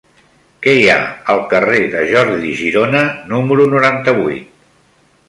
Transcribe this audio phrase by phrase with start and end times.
[0.65, 0.95] Què hi ha
[1.33, 3.03] al carrer de Jordi Girona
[3.35, 4.49] número noranta-vuit?